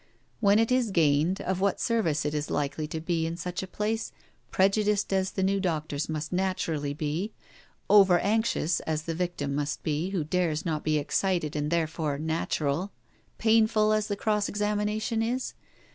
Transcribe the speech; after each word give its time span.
When 0.39 0.57
it 0.57 0.71
is 0.71 0.89
gained, 0.89 1.41
of 1.41 1.61
what 1.61 1.79
service 1.79 2.25
is 2.25 2.33
it 2.33 2.51
likely 2.51 2.87
to 2.87 2.99
be 2.99 3.27
in 3.27 3.37
such 3.37 3.61
a 3.61 3.67
place, 3.67 4.11
prejudiced 4.49 5.13
as 5.13 5.29
the 5.29 5.43
new 5.43 5.59
doctors 5.59 6.09
must 6.09 6.33
naturally 6.33 6.91
be, 6.91 7.33
over 7.87 8.17
anxious 8.17 8.79
as 8.79 9.03
the 9.03 9.13
victim 9.13 9.53
must 9.53 9.83
be, 9.83 10.09
who 10.09 10.23
dares 10.23 10.65
not 10.65 10.83
be 10.83 10.97
excited, 10.97 11.55
and 11.55 11.69
therefore 11.69 12.17
natural, 12.17 12.91
painful 13.37 13.93
as 13.93 14.07
the 14.07 14.15
cross 14.15 14.49
examination 14.49 15.21
is? 15.21 15.53